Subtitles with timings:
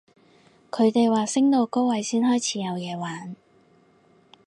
[0.71, 3.35] 佢哋話升到高位先開始有嘢玩